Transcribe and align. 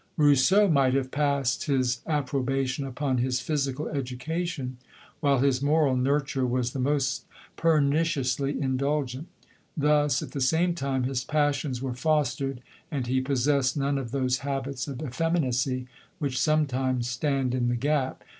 Rous 0.17 0.41
seau 0.49 0.67
might 0.67 0.95
have 0.95 1.11
passed 1.11 1.65
his 1.65 2.01
approbation 2.07 2.87
upon 2.87 3.19
his 3.19 3.39
physical 3.39 3.87
education, 3.87 4.77
while 5.19 5.37
his 5.37 5.61
moral 5.61 5.95
nur 5.95 6.19
ture 6.21 6.43
was 6.43 6.73
the 6.73 6.79
most 6.79 7.25
perniciously 7.55 8.59
indulgent. 8.59 9.27
Thus, 9.77 10.23
at 10.23 10.31
the 10.31 10.41
same 10.41 10.73
time, 10.73 11.03
his 11.03 11.23
passions 11.23 11.83
were 11.83 11.93
fos 11.93 12.35
tered, 12.35 12.61
and 12.89 13.05
he 13.05 13.21
possessed 13.21 13.77
none 13.77 13.99
of 13.99 14.09
those 14.09 14.39
habits 14.39 14.87
of 14.87 15.03
effeminacy, 15.03 15.85
which 16.17 16.39
sometimes 16.39 17.07
stand 17.07 17.53
in 17.53 17.67
the 17.67 17.75
gap. 17.75 18.23